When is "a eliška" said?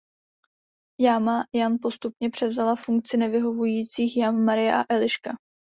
4.75-5.31